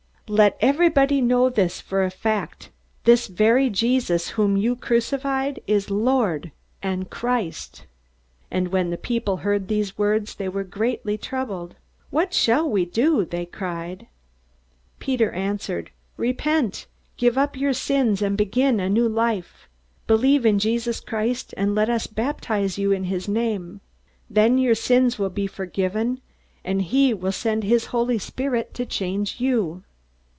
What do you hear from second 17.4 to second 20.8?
your sins, and begin a new life! Believe in